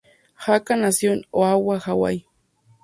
Haka 0.35 0.75
nació 0.77 1.13
en 1.13 1.25
Oahu, 1.29 1.77
Hawái. 1.77 2.25